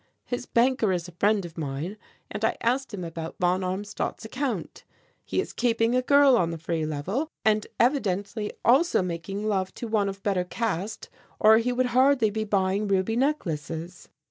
[0.25, 1.95] His banker is a friend of mine,
[2.31, 4.83] and I asked him about von Armstadt's account.
[5.23, 9.87] He is keeping a girl on the Free Level and evidently also making love to
[9.87, 11.09] one of better caste,
[11.39, 14.09] or he would hardly be buying ruby necklaces.'